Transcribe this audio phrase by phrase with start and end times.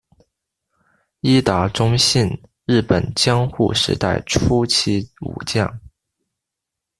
[1.19, 2.27] 伊达宗信
[2.65, 5.79] 日本江户时代初期武将。